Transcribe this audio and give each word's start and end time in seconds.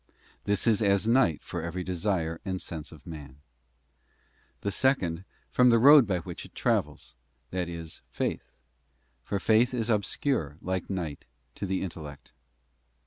This 0.45 0.65
is 0.65 0.81
as 0.81 1.07
night 1.07 1.43
for 1.43 1.61
every 1.61 1.83
desire 1.83 2.41
and 2.43 2.59
sense 2.59 2.91
of 2.91 3.05
man, 3.05 3.37
The 4.61 4.71
second, 4.71 5.25
from 5.51 5.69
the 5.69 5.77
road 5.77 6.07
by 6.07 6.17
which 6.17 6.43
it 6.43 6.55
travels; 6.55 7.13
that 7.51 7.69
is 7.69 8.01
faith, 8.09 8.51
for 9.21 9.39
faith 9.39 9.75
is 9.75 9.91
obscure, 9.91 10.57
like 10.59 10.89
night, 10.89 11.25
to 11.53 11.67
the 11.67 11.83
intellect. 11.83 12.31